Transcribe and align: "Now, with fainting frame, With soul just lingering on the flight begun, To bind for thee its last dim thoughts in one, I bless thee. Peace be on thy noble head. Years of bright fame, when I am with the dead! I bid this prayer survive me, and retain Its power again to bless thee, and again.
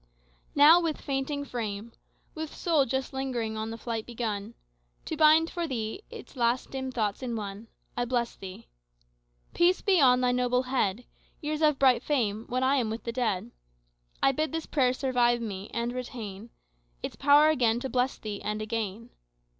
"Now, 0.55 0.81
with 0.81 0.99
fainting 0.99 1.45
frame, 1.45 1.91
With 2.33 2.51
soul 2.51 2.85
just 2.87 3.13
lingering 3.13 3.55
on 3.55 3.69
the 3.69 3.77
flight 3.77 4.07
begun, 4.07 4.55
To 5.05 5.15
bind 5.15 5.51
for 5.51 5.67
thee 5.67 6.01
its 6.09 6.35
last 6.35 6.71
dim 6.71 6.91
thoughts 6.91 7.21
in 7.21 7.35
one, 7.35 7.67
I 7.95 8.05
bless 8.05 8.35
thee. 8.35 8.65
Peace 9.53 9.81
be 9.83 10.01
on 10.01 10.19
thy 10.21 10.31
noble 10.31 10.63
head. 10.63 11.05
Years 11.39 11.61
of 11.61 11.77
bright 11.77 12.01
fame, 12.01 12.47
when 12.49 12.63
I 12.63 12.77
am 12.77 12.89
with 12.89 13.03
the 13.03 13.11
dead! 13.11 13.51
I 14.23 14.31
bid 14.31 14.51
this 14.51 14.65
prayer 14.65 14.93
survive 14.93 15.39
me, 15.39 15.69
and 15.71 15.93
retain 15.93 16.49
Its 17.03 17.15
power 17.15 17.49
again 17.49 17.79
to 17.81 17.87
bless 17.87 18.17
thee, 18.17 18.41
and 18.41 18.59
again. 18.59 19.11